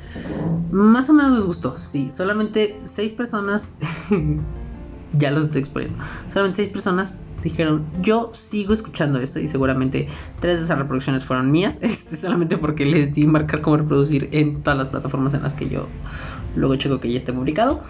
más 0.72 1.10
o 1.10 1.14
menos 1.14 1.34
les 1.34 1.44
gustó, 1.44 1.78
sí. 1.80 2.12
Solamente 2.12 2.80
seis 2.84 3.12
personas. 3.12 3.74
ya 5.20 5.32
los 5.32 5.48
estoy 5.48 5.62
exponiendo. 5.64 6.02
Solamente 6.30 6.64
seis 6.64 6.70
personas 6.70 7.22
dijeron, 7.44 7.86
yo 8.02 8.32
sigo 8.34 8.74
escuchando 8.74 9.20
esto 9.20 9.40
y 9.40 9.48
seguramente 9.48 10.08
tres 10.40 10.60
de 10.60 10.66
esas 10.66 10.78
reproducciones 10.78 11.24
fueron 11.24 11.52
mías, 11.52 11.78
este, 11.82 12.18
solamente 12.18 12.58
porque 12.58 12.86
les 12.86 13.14
di 13.14 13.26
marcar 13.26 13.62
cómo 13.62 13.78
reproducir 13.78 14.30
en 14.32 14.62
todas 14.62 14.80
las 14.80 14.88
plataformas 14.90 15.34
en 15.34 15.44
las 15.44 15.54
que 15.54 15.70
yo 15.70 15.88
luego 16.56 16.76
checo 16.76 17.00
que 17.00 17.12
ya 17.12 17.20
esté 17.20 17.34
publicado. 17.34 17.82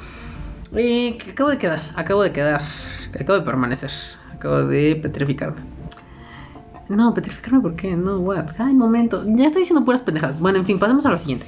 Y 0.77 1.17
acabo 1.29 1.49
de 1.49 1.57
quedar, 1.57 1.81
acabo 1.95 2.21
de 2.21 2.31
quedar, 2.31 2.61
acabo 3.19 3.39
de 3.39 3.45
permanecer, 3.45 3.91
acabo 4.33 4.65
de 4.65 4.99
petrificarme. 5.01 5.61
No, 6.89 7.13
petrificarme, 7.13 7.59
¿por 7.59 7.75
qué? 7.75 7.95
No, 7.95 8.19
what? 8.19 8.49
Ay, 8.57 8.73
momento, 8.73 9.23
ya 9.27 9.45
estoy 9.45 9.61
diciendo 9.61 9.85
puras 9.85 10.01
pendejadas. 10.01 10.39
Bueno, 10.39 10.59
en 10.59 10.65
fin, 10.65 10.79
pasemos 10.79 11.05
a 11.05 11.09
lo 11.11 11.17
siguiente. 11.17 11.45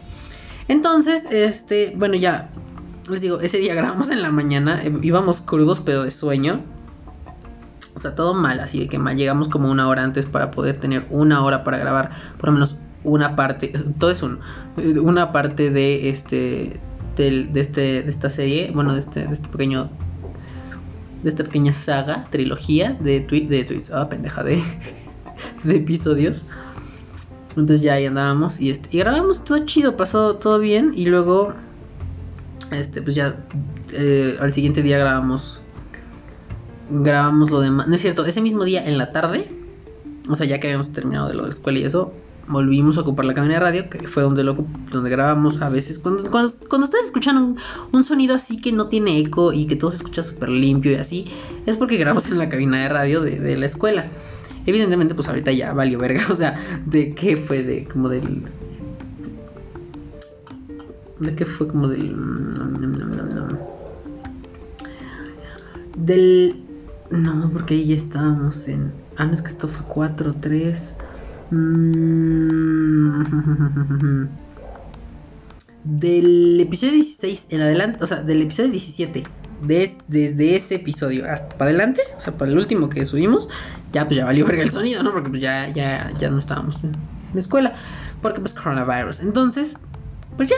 Entonces, 0.67 1.27
este, 1.31 1.93
bueno, 1.95 2.15
ya 2.15 2.49
les 3.09 3.21
digo, 3.21 3.39
ese 3.41 3.57
día 3.57 3.73
grabamos 3.73 4.09
en 4.09 4.21
la 4.21 4.31
mañana, 4.31 4.83
eh, 4.83 4.93
íbamos 5.01 5.41
crudos 5.41 5.79
pero 5.79 6.03
de 6.03 6.11
sueño. 6.11 6.61
Sea, 8.01 8.15
todo 8.15 8.33
mal, 8.33 8.59
así 8.59 8.79
de 8.79 8.87
que 8.87 8.97
mal 8.97 9.15
llegamos 9.15 9.47
como 9.47 9.69
una 9.69 9.87
hora 9.87 10.03
antes 10.03 10.25
para 10.25 10.49
poder 10.49 10.77
tener 10.77 11.05
una 11.11 11.43
hora 11.43 11.63
para 11.63 11.77
grabar 11.77 12.09
por 12.39 12.49
lo 12.49 12.53
menos 12.53 12.75
una 13.03 13.35
parte, 13.35 13.73
todo 13.99 14.11
es 14.11 14.23
un, 14.23 14.39
una 14.77 15.31
parte 15.31 15.69
de 15.69 16.09
este, 16.09 16.79
de, 17.17 17.49
este, 17.55 18.03
de 18.03 18.09
esta 18.09 18.29
serie, 18.29 18.71
bueno, 18.73 18.93
de 18.93 18.99
este, 18.99 19.27
de 19.27 19.33
este 19.33 19.47
pequeño, 19.49 19.89
de 21.21 21.29
esta 21.29 21.43
pequeña 21.43 21.73
saga, 21.73 22.27
trilogía 22.31 22.97
de, 22.99 23.21
tweet, 23.21 23.47
de 23.47 23.63
tweets, 23.63 23.91
ah, 23.91 24.09
pendeja, 24.09 24.43
de, 24.43 24.63
de 25.63 25.75
episodios. 25.75 26.41
Entonces 27.49 27.81
ya 27.81 27.95
ahí 27.95 28.05
andábamos 28.05 28.61
y, 28.61 28.71
este, 28.71 28.89
y 28.91 28.99
grabamos 28.99 29.43
todo 29.43 29.65
chido, 29.65 29.97
pasó 29.97 30.37
todo 30.37 30.57
bien 30.59 30.93
y 30.95 31.05
luego, 31.05 31.53
este, 32.71 33.01
pues 33.01 33.15
ya 33.15 33.35
eh, 33.91 34.37
al 34.39 34.53
siguiente 34.53 34.81
día 34.81 34.97
grabamos, 34.97 35.60
grabamos 36.91 37.49
lo 37.49 37.61
demás, 37.61 37.87
no 37.87 37.95
es 37.95 38.01
cierto, 38.01 38.25
ese 38.25 38.41
mismo 38.41 38.63
día 38.63 38.85
en 38.85 38.97
la 38.97 39.11
tarde, 39.11 39.49
o 40.29 40.35
sea, 40.35 40.45
ya 40.45 40.59
que 40.59 40.67
habíamos 40.67 40.91
terminado 40.91 41.27
de 41.27 41.33
lo 41.33 41.43
de 41.43 41.49
la 41.49 41.55
escuela 41.55 41.79
y 41.79 41.83
eso, 41.83 42.13
volvimos 42.47 42.97
a 42.97 43.01
ocupar 43.01 43.25
la 43.25 43.33
cabina 43.33 43.55
de 43.55 43.59
radio, 43.59 43.89
que 43.89 44.07
fue 44.07 44.23
donde 44.23 44.43
lo 44.43 44.53
donde 44.91 45.09
grabamos 45.09 45.61
a 45.61 45.69
veces. 45.69 45.99
Cuando, 45.99 46.29
cuando, 46.29 46.53
cuando 46.67 46.85
ustedes 46.85 47.05
escuchan 47.05 47.37
un, 47.37 47.57
un, 47.91 48.03
sonido 48.03 48.35
así 48.35 48.59
que 48.59 48.71
no 48.71 48.87
tiene 48.87 49.19
eco 49.19 49.53
y 49.53 49.65
que 49.65 49.75
todo 49.75 49.91
se 49.91 49.97
escucha 49.97 50.23
súper 50.23 50.49
limpio 50.49 50.91
y 50.91 50.95
así, 50.95 51.25
es 51.65 51.77
porque 51.77 51.97
grabamos 51.97 52.29
en 52.29 52.37
la 52.37 52.49
cabina 52.49 52.81
de 52.81 52.89
radio 52.89 53.21
de, 53.21 53.57
la 53.57 53.65
escuela. 53.65 54.07
Evidentemente, 54.65 55.15
pues 55.15 55.27
ahorita 55.27 55.51
ya 55.51 55.73
valió 55.73 55.97
verga, 55.97 56.25
o 56.31 56.35
sea, 56.35 56.59
de 56.85 57.15
qué 57.15 57.37
fue 57.37 57.63
de 57.63 57.85
como 57.85 58.09
del. 58.09 58.43
¿De 61.19 61.35
qué 61.35 61.45
fue 61.45 61.67
como 61.67 61.87
del. 61.87 62.15
Del. 65.95 66.55
No, 67.11 67.49
porque 67.51 67.73
ahí 67.73 67.87
ya 67.87 67.95
estábamos 67.95 68.67
en. 68.67 68.91
Ah, 69.17 69.25
no, 69.25 69.33
es 69.33 69.41
que 69.41 69.49
esto 69.49 69.67
fue 69.67 69.85
4, 69.87 70.35
3. 70.39 70.95
Mm. 71.51 73.21
Del 75.83 76.59
episodio 76.61 76.93
16 76.93 77.47
en 77.49 77.61
adelante, 77.61 78.03
o 78.03 78.07
sea, 78.07 78.21
del 78.21 78.43
episodio 78.43 78.71
17, 78.71 79.23
de, 79.63 79.91
desde 80.07 80.55
ese 80.55 80.75
episodio 80.75 81.29
hasta 81.29 81.57
para 81.57 81.69
adelante, 81.71 82.01
o 82.15 82.21
sea, 82.21 82.37
para 82.37 82.51
el 82.51 82.57
último 82.57 82.87
que 82.89 83.03
subimos, 83.03 83.49
ya 83.91 84.05
pues 84.05 84.15
ya 84.15 84.25
valió 84.25 84.45
verga 84.45 84.63
el 84.63 84.71
sonido, 84.71 85.03
¿no? 85.03 85.11
Porque 85.11 85.29
pues 85.31 85.41
ya, 85.41 85.69
ya, 85.73 86.13
ya 86.17 86.29
no 86.29 86.39
estábamos 86.39 86.81
en 86.83 86.91
la 87.33 87.39
escuela, 87.39 87.73
porque 88.21 88.39
pues 88.39 88.53
coronavirus. 88.53 89.19
Entonces, 89.19 89.75
pues 90.37 90.49
ya, 90.49 90.55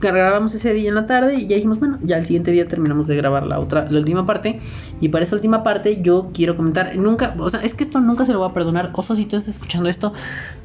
grabamos 0.00 0.54
ese 0.54 0.72
día 0.72 0.88
en 0.88 0.94
la 0.94 1.06
tarde 1.06 1.34
y 1.34 1.46
ya 1.46 1.56
dijimos, 1.56 1.78
bueno, 1.78 1.98
ya 2.02 2.16
el 2.16 2.26
siguiente 2.26 2.50
día 2.50 2.68
terminamos 2.68 3.06
de 3.06 3.16
grabar 3.16 3.46
la 3.46 3.60
otra, 3.60 3.90
la 3.90 3.98
última 3.98 4.26
parte. 4.26 4.60
Y 5.00 5.08
para 5.08 5.24
esa 5.24 5.36
última 5.36 5.62
parte 5.62 6.02
yo 6.02 6.30
quiero 6.32 6.56
comentar, 6.56 6.96
nunca, 6.96 7.34
o 7.38 7.50
sea, 7.50 7.60
es 7.60 7.74
que 7.74 7.84
esto 7.84 8.00
nunca 8.00 8.24
se 8.24 8.32
lo 8.32 8.38
voy 8.38 8.50
a 8.50 8.54
perdonar. 8.54 8.90
Oso, 8.94 9.16
si 9.16 9.26
tú 9.26 9.36
estás 9.36 9.56
escuchando 9.56 9.88
esto, 9.88 10.12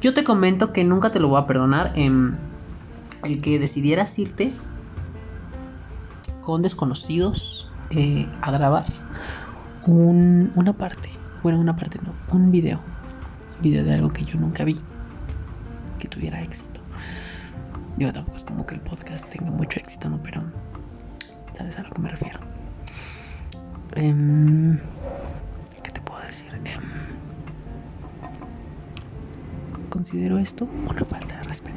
yo 0.00 0.14
te 0.14 0.24
comento 0.24 0.72
que 0.72 0.84
nunca 0.84 1.10
te 1.10 1.20
lo 1.20 1.28
voy 1.28 1.40
a 1.40 1.46
perdonar. 1.46 1.92
Eh, 1.96 2.10
el 3.24 3.40
que 3.40 3.58
decidieras 3.58 4.18
irte 4.18 4.52
con 6.42 6.62
desconocidos 6.62 7.68
eh, 7.90 8.28
a 8.40 8.50
grabar 8.50 8.86
un, 9.86 10.52
una 10.54 10.72
parte, 10.72 11.10
bueno, 11.42 11.58
una 11.60 11.76
parte 11.76 11.98
no, 12.02 12.12
un 12.34 12.50
video, 12.50 12.80
un 13.56 13.62
video 13.62 13.84
de 13.84 13.94
algo 13.94 14.12
que 14.12 14.24
yo 14.24 14.38
nunca 14.38 14.64
vi, 14.64 14.76
que 15.98 16.08
tuviera 16.08 16.42
éxito. 16.42 16.77
Digo, 17.98 18.12
tampoco 18.12 18.36
es 18.36 18.44
como 18.44 18.64
que 18.64 18.76
el 18.76 18.80
podcast 18.80 19.28
tenga 19.28 19.50
mucho 19.50 19.80
éxito, 19.80 20.08
¿no? 20.08 20.22
Pero, 20.22 20.40
¿sabes 21.52 21.76
a 21.78 21.82
lo 21.82 21.90
que 21.90 22.00
me 22.00 22.08
refiero? 22.08 22.38
Um, 23.96 24.78
¿Qué 25.82 25.90
te 25.90 26.00
puedo 26.02 26.20
decir? 26.20 26.46
Um, 26.54 26.80
considero 29.90 30.38
esto 30.38 30.68
una 30.88 31.04
falta 31.04 31.38
de 31.38 31.42
respeto. 31.42 31.76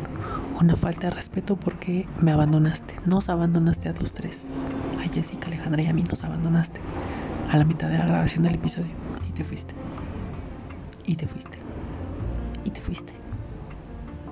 Una 0.60 0.76
falta 0.76 1.08
de 1.08 1.16
respeto 1.16 1.56
porque 1.56 2.08
me 2.20 2.32
abandonaste. 2.32 2.94
Nos 3.08 3.28
abandonaste 3.28 3.90
a 3.90 3.94
los 3.94 4.14
tres. 4.14 4.48
A 5.00 5.12
Jessica, 5.12 5.48
Alejandra 5.48 5.82
y 5.82 5.88
a 5.88 5.94
mí 5.94 6.04
nos 6.04 6.24
abandonaste. 6.24 6.80
A 7.50 7.58
la 7.58 7.66
mitad 7.66 7.90
de 7.90 7.98
la 7.98 8.06
grabación 8.06 8.44
del 8.44 8.54
episodio. 8.54 8.94
Y 9.28 9.32
te 9.32 9.44
fuiste. 9.44 9.74
Y 11.04 11.16
te 11.16 11.26
fuiste. 11.26 11.58
Y 12.64 12.70
te 12.70 12.80
fuiste. 12.80 13.14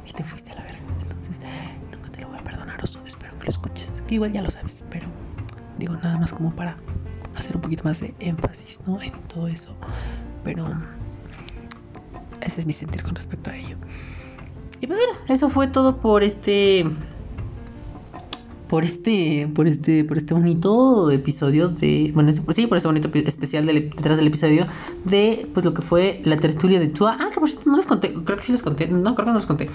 Y 0.06 0.14
te 0.14 0.24
fuiste 0.24 0.49
Igual 4.10 4.34
ya 4.34 4.42
lo 4.42 4.50
sabes, 4.50 4.84
pero 4.90 5.06
digo 5.78 5.94
nada 5.94 6.18
más 6.18 6.34
como 6.34 6.56
para 6.56 6.76
hacer 7.36 7.56
un 7.56 7.62
poquito 7.62 7.84
más 7.84 8.00
de 8.00 8.14
énfasis, 8.20 8.82
¿no? 8.88 9.02
En 9.02 9.12
todo 9.28 9.48
eso. 9.48 9.76
Pero 10.44 10.68
ese 12.42 12.62
es 12.62 12.66
mi 12.66 12.74
sentir 12.74 13.04
con 13.04 13.16
respecto 13.16 13.50
a 13.50 13.56
ello. 13.56 13.78
Y 14.82 14.88
pues 14.88 15.00
bueno, 15.00 15.14
eso 15.28 15.50
fue 15.50 15.68
todo 15.68 15.98
por 15.98 16.24
este 16.24 16.86
por 18.70 18.84
este 18.84 19.50
por 19.54 19.68
este 19.68 20.04
por 20.04 20.18
este 20.18 20.34
bonito 20.34 21.10
episodio 21.10 21.70
de 21.70 22.12
bueno 22.14 22.32
sí 22.32 22.68
por 22.68 22.78
este 22.78 22.88
bonito 22.88 23.10
especial 23.14 23.66
detrás 23.66 24.18
del 24.18 24.28
episodio 24.28 24.68
de 25.06 25.50
pues 25.56 25.66
lo 25.66 25.74
que 25.74 25.82
fue 25.82 26.22
la 26.24 26.38
tertulia 26.38 26.80
de 26.80 26.90
Tua 26.90 27.18
ah 27.20 27.30
que 27.34 27.40
por 27.40 27.50
cierto 27.50 27.68
no 27.68 27.78
les 27.78 27.88
conté 27.88 28.14
creo 28.14 28.38
que 28.38 28.44
sí 28.44 28.52
les 28.52 28.62
conté 28.62 28.88
no 28.88 29.16
creo 29.16 29.26
que 29.26 29.32
no 29.32 29.40
les 29.40 29.48
conté 29.48 29.70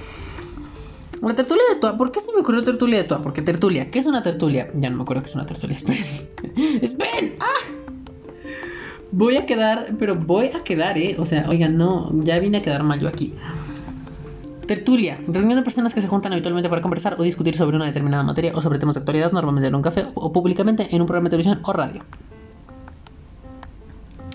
la 1.28 1.35
tertulia 1.35 1.62
de 1.73 1.81
Tua 1.81 1.97
¿por 1.97 2.12
qué 2.12 2.21
se 2.21 2.33
me 2.33 2.40
ocurrió 2.40 2.64
tertulia 2.64 2.99
de 2.99 3.04
Tua? 3.04 3.23
porque 3.23 3.43
tertulia 3.43 3.90
¿qué 3.90 3.99
es 3.99 4.07
una 4.07 4.23
tertulia? 4.23 4.71
ya 4.75 4.90
no 4.90 4.97
me 4.97 5.02
acuerdo 5.02 5.23
que 5.23 5.28
es 5.31 5.35
una 5.35 5.47
tertulia 5.47 5.76
esperen 5.76 6.04
esperen 6.83 7.35
ah 7.40 7.75
voy 9.12 9.37
a 9.37 9.47
quedar 9.47 9.95
pero 9.99 10.14
voy 10.14 10.47
a 10.47 10.62
quedar 10.64 10.99
eh 10.99 11.16
o 11.19 11.26
sea 11.26 11.47
oigan 11.49 11.76
no 11.76 12.11
ya 12.21 12.38
vine 12.38 12.59
a 12.59 12.62
quedar 12.62 12.83
mal 12.83 13.00
yo 13.00 13.09
aquí 13.09 13.35
Tertulia, 14.66 15.19
reunión 15.26 15.59
de 15.59 15.62
personas 15.62 15.93
que 15.93 16.00
se 16.00 16.09
juntan 16.09 16.33
habitualmente 16.33 16.71
para 16.71 16.81
conversar 16.81 17.16
o 17.19 17.23
discutir 17.23 17.54
sobre 17.54 17.76
una 17.76 17.85
determinada 17.85 18.23
materia 18.23 18.52
o 18.54 18.62
sobre 18.62 18.78
temas 18.78 18.95
de 18.95 19.00
actualidad, 19.00 19.31
normalmente 19.31 19.69
en 19.69 19.75
un 19.75 19.83
café 19.83 20.07
o 20.14 20.33
públicamente 20.33 20.88
en 20.90 21.02
un 21.02 21.07
programa 21.07 21.26
de 21.26 21.31
televisión 21.31 21.61
o 21.64 21.73
radio. 21.75 22.02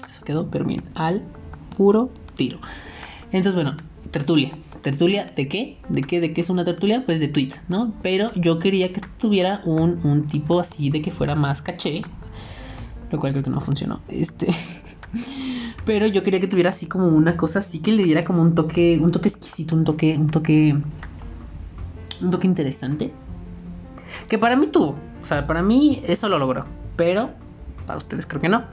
Eso 0.10 0.24
quedó, 0.24 0.48
pero 0.48 0.66
bien, 0.66 0.84
al 0.94 1.24
puro 1.76 2.12
tiro. 2.36 2.60
Entonces, 3.32 3.56
bueno, 3.56 3.76
tertulia. 4.12 4.52
¿Tertulia 4.82 5.32
de 5.36 5.48
qué? 5.48 5.78
¿De 5.90 6.02
qué? 6.04 6.22
¿De 6.22 6.34
qué 6.34 6.42
es 6.42 6.50
una 6.50 6.64
tertulia? 6.64 7.04
Pues 7.06 7.20
de 7.20 7.28
tweet, 7.28 7.52
¿no? 7.68 7.94
Pero 8.02 8.34
yo 8.36 8.60
quería 8.60 8.94
que 8.94 9.02
tuviera 9.20 9.62
un, 9.66 10.00
un 10.06 10.28
tipo 10.28 10.60
así 10.60 10.90
de 10.90 11.02
que 11.02 11.12
fuera 11.12 11.36
más 11.36 11.62
caché. 11.62 12.02
Lo 13.12 13.20
cual 13.20 13.34
creo 13.34 13.44
que 13.44 13.50
no 13.50 13.60
funcionó. 13.60 14.02
Este. 14.08 14.48
Pero 15.86 16.08
yo 16.08 16.24
quería 16.24 16.40
que 16.40 16.48
tuviera 16.48 16.70
así 16.70 16.86
como 16.86 17.08
una 17.08 17.36
cosa 17.36 17.60
así 17.60 17.80
que 17.80 17.92
le 17.92 18.04
diera 18.04 18.24
como 18.24 18.42
un 18.42 18.56
toque, 18.56 19.00
un 19.02 19.12
toque 19.12 19.30
exquisito, 19.30 19.76
un 19.76 19.84
toque, 19.84 20.16
un 20.18 20.30
toque, 20.30 20.76
un 22.22 22.32
toque 22.32 22.48
interesante. 22.48 23.12
Que 24.28 24.38
para 24.38 24.56
mí 24.56 24.68
tuvo, 24.68 24.96
o 25.22 25.26
sea, 25.26 25.48
para 25.48 25.62
mí 25.62 26.02
eso 26.08 26.30
lo 26.30 26.40
logró, 26.40 26.66
pero 26.96 27.32
para 27.86 27.98
ustedes 27.98 28.26
creo 28.26 28.42
que 28.42 28.50
no. 28.50 28.64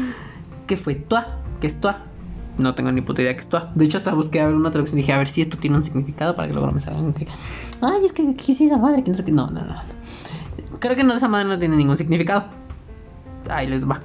¿Qué 0.66 0.76
fue 0.76 0.94
Tua? 0.94 1.38
¿Qué 1.60 1.66
es 1.66 1.80
Tua? 1.80 2.04
No 2.58 2.74
tengo 2.74 2.90
ni 2.90 3.02
puta 3.02 3.22
idea 3.22 3.34
que 3.34 3.40
es 3.40 3.48
Tua. 3.48 3.70
De 3.74 3.84
hecho, 3.84 3.98
hasta 3.98 4.14
busqué 4.14 4.40
a 4.40 4.46
ver 4.46 4.54
una 4.54 4.70
traducción 4.70 4.98
y 4.98 5.02
dije, 5.02 5.12
a 5.12 5.18
ver 5.18 5.28
si 5.28 5.42
esto 5.42 5.58
tiene 5.58 5.76
un 5.76 5.84
significado 5.84 6.34
para 6.34 6.48
que 6.48 6.54
luego 6.54 6.72
me 6.72 6.80
salgan 6.80 7.14
ay, 7.82 8.04
es 8.04 8.12
que, 8.12 8.34
¿qué 8.34 8.52
es 8.52 8.60
esa 8.60 8.78
madre? 8.78 9.04
No. 9.28 9.50
No, 9.50 9.62
no. 9.62 9.82
Creo 10.78 10.96
que 10.96 11.04
no, 11.04 11.14
esa 11.14 11.28
madre 11.28 11.48
no 11.48 11.58
tiene 11.58 11.76
ningún 11.76 11.96
significado. 11.96 12.46
Ahí 13.48 13.66
les 13.66 13.88
va. 13.88 14.00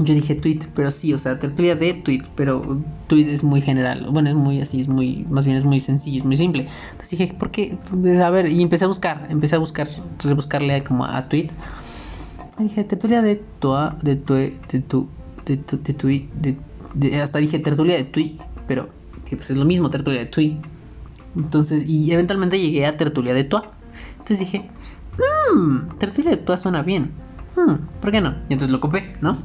Yo 0.00 0.12
dije 0.12 0.34
tweet, 0.34 0.58
pero 0.74 0.90
sí, 0.90 1.14
o 1.14 1.18
sea, 1.18 1.38
tertulia 1.38 1.76
de 1.76 1.94
tweet, 1.94 2.22
pero 2.34 2.82
tweet 3.06 3.32
es 3.32 3.44
muy 3.44 3.60
general. 3.60 4.08
Bueno, 4.10 4.28
es 4.28 4.34
muy 4.34 4.60
así, 4.60 4.80
es 4.80 4.88
muy, 4.88 5.24
más 5.30 5.44
bien 5.44 5.56
es 5.56 5.64
muy 5.64 5.78
sencillo, 5.78 6.18
es 6.18 6.24
muy 6.24 6.36
simple. 6.36 6.66
Entonces 6.90 7.10
dije, 7.10 7.34
¿por 7.34 7.52
qué? 7.52 7.78
A 8.20 8.30
ver, 8.30 8.48
y 8.48 8.60
empecé 8.60 8.86
a 8.86 8.88
buscar, 8.88 9.26
empecé 9.30 9.54
a 9.54 9.60
buscar, 9.60 9.88
rebuscarle 10.18 10.82
como 10.82 11.04
a 11.04 11.28
tweet. 11.28 11.50
Y 12.58 12.64
dije, 12.64 12.82
tertulia 12.84 13.22
de 13.22 13.36
toa, 13.60 13.96
de 14.02 14.16
tue, 14.16 14.58
de 14.72 14.80
tu, 14.80 15.08
de 15.46 15.56
tu, 15.58 15.78
de 15.78 15.94
tweet, 15.94 16.28
de, 16.40 16.56
hasta 17.22 17.38
dije 17.38 17.58
tertulia 17.58 17.96
de 17.96 18.04
tweet, 18.04 18.36
pero 18.66 18.88
que 19.28 19.36
pues 19.36 19.50
es 19.50 19.56
lo 19.56 19.64
mismo, 19.64 19.90
tertulia 19.90 20.20
de 20.20 20.26
tweet. 20.26 20.58
Entonces, 21.36 21.88
y 21.88 22.12
eventualmente 22.12 22.58
llegué 22.58 22.86
a 22.86 22.96
tertulia 22.96 23.34
de 23.34 23.44
toa. 23.44 23.72
Entonces 24.12 24.38
dije, 24.38 24.70
mmm, 25.52 25.96
tertulia 25.98 26.30
de 26.32 26.36
toa 26.38 26.56
suena 26.56 26.82
bien. 26.82 27.10
Hmm, 27.56 27.74
¿Por 28.00 28.10
qué 28.10 28.20
no? 28.20 28.30
Y 28.48 28.54
entonces 28.54 28.70
lo 28.70 28.80
copé, 28.80 29.12
¿no? 29.20 29.38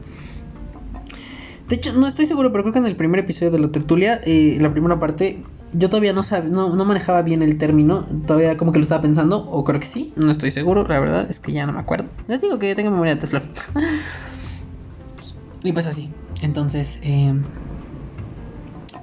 De 1.67 1.75
hecho, 1.75 1.93
no 1.93 2.07
estoy 2.07 2.25
seguro, 2.25 2.51
pero 2.51 2.63
creo 2.63 2.73
que 2.73 2.79
en 2.79 2.87
el 2.87 2.95
primer 2.95 3.19
episodio 3.19 3.51
de 3.51 3.59
la 3.59 3.71
tertulia, 3.71 4.19
eh, 4.25 4.57
la 4.59 4.71
primera 4.71 4.99
parte, 4.99 5.43
yo 5.71 5.87
todavía 5.87 6.13
no, 6.13 6.23
sab 6.23 6.45
no, 6.45 6.75
no, 6.75 6.83
manejaba 6.83 7.21
bien 7.21 7.43
el 7.43 7.59
término. 7.59 8.07
Todavía 8.25 8.57
como 8.57 8.71
que 8.71 8.79
lo 8.79 8.83
estaba 8.83 9.03
pensando, 9.03 9.47
o 9.51 9.63
creo 9.63 9.79
que 9.79 9.85
sí, 9.85 10.11
no 10.15 10.31
estoy 10.31 10.49
seguro, 10.49 10.87
la 10.87 10.99
verdad 10.99 11.29
es 11.29 11.39
que 11.39 11.51
ya 11.51 11.67
no 11.67 11.73
me 11.73 11.79
acuerdo. 11.79 12.09
Les 12.27 12.41
digo 12.41 12.57
que 12.57 12.73
tengo 12.73 12.89
memoria 12.89 13.13
de 13.13 13.21
teflón. 13.21 13.43
y 15.63 15.71
pues 15.71 15.85
así. 15.85 16.09
Entonces, 16.41 16.97
eh, 17.01 17.33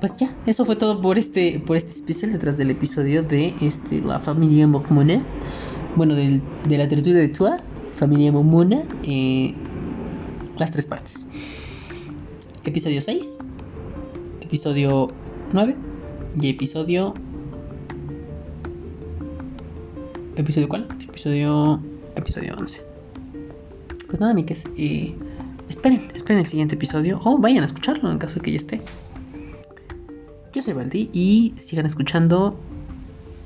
pues 0.00 0.16
ya, 0.16 0.34
eso 0.46 0.64
fue 0.64 0.76
todo 0.76 1.00
por 1.00 1.18
este, 1.18 1.62
por 1.66 1.76
este 1.76 1.90
especial 1.90 2.32
detrás 2.32 2.56
del 2.56 2.70
episodio 2.70 3.22
de 3.22 3.54
este, 3.60 4.00
la 4.00 4.20
familia 4.20 4.66
Mokmona. 4.66 5.22
Bueno, 5.96 6.14
del, 6.14 6.42
de 6.68 6.78
la 6.78 6.88
tertulia 6.88 7.20
de 7.20 7.28
Tua, 7.28 7.58
familia 7.96 8.32
Momona, 8.32 8.82
eh, 9.04 9.54
las 10.58 10.70
tres 10.70 10.86
partes 10.86 11.26
episodio 12.66 13.00
6, 13.00 13.38
episodio 14.40 15.08
9 15.52 15.76
y 16.40 16.50
episodio... 16.50 17.14
¿Episodio 20.34 20.68
cuál? 20.68 20.88
Episodio... 21.08 21.80
Episodio 22.16 22.56
11. 22.58 22.82
Pues 24.08 24.20
nada, 24.20 24.34
miques. 24.34 24.64
Eh, 24.76 25.14
esperen, 25.68 26.08
esperen 26.14 26.40
el 26.40 26.46
siguiente 26.46 26.74
episodio. 26.74 27.20
O 27.24 27.38
vayan 27.38 27.62
a 27.62 27.66
escucharlo 27.66 28.10
en 28.10 28.18
caso 28.18 28.36
de 28.36 28.40
que 28.40 28.52
ya 28.52 28.56
esté. 28.58 28.82
Yo 30.52 30.62
soy 30.62 30.74
Baldi 30.74 31.10
y 31.12 31.54
sigan 31.56 31.86
escuchando. 31.86 32.58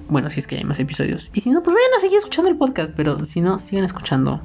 Bueno, 0.08 0.28
si 0.30 0.40
es 0.40 0.46
que 0.46 0.56
hay 0.56 0.64
más 0.64 0.80
episodios. 0.80 1.30
Y 1.34 1.40
si 1.40 1.50
no, 1.50 1.62
pues 1.62 1.74
vayan 1.74 1.94
a 1.96 2.00
seguir 2.00 2.18
escuchando 2.18 2.50
el 2.50 2.56
podcast. 2.56 2.92
Pero 2.96 3.24
si 3.24 3.40
no, 3.40 3.58
sigan 3.58 3.84
escuchando 3.84 4.40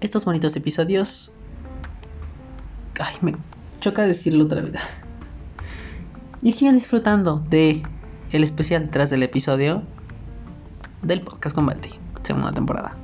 estos 0.00 0.24
bonitos 0.24 0.56
episodios. 0.56 1.30
Ay, 2.98 3.14
me 3.22 3.34
choca 3.80 4.06
decirlo 4.06 4.44
otra 4.44 4.62
vez. 4.62 4.74
Y 6.42 6.52
sigan 6.52 6.76
disfrutando 6.76 7.44
de 7.50 7.82
el 8.32 8.44
especial 8.44 8.88
tras 8.90 9.10
del 9.10 9.22
episodio 9.22 9.82
del 11.02 11.20
podcast 11.22 11.54
con 11.54 11.66
Balti, 11.66 11.90
segunda 12.22 12.52
temporada. 12.52 12.96